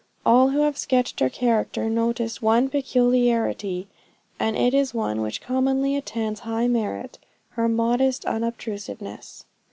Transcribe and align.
All 0.25 0.49
who 0.49 0.61
have 0.61 0.79
sketched 0.79 1.19
her 1.19 1.29
character 1.29 1.87
notice 1.87 2.41
one 2.41 2.69
peculiarity 2.69 3.87
and 4.39 4.57
it 4.57 4.73
is 4.73 4.95
one 4.95 5.21
which 5.21 5.41
commonly 5.41 5.95
attends 5.95 6.39
high 6.39 6.67
merit 6.67 7.19
her 7.49 7.69
modest 7.69 8.25
unobtrusiveness. 8.25 9.45